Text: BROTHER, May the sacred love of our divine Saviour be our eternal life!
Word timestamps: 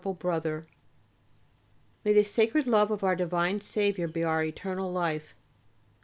BROTHER, 0.03 0.65
May 2.03 2.13
the 2.13 2.23
sacred 2.23 2.65
love 2.65 2.89
of 2.89 3.03
our 3.03 3.15
divine 3.15 3.61
Saviour 3.61 4.07
be 4.07 4.23
our 4.23 4.43
eternal 4.43 4.91
life! 4.91 5.35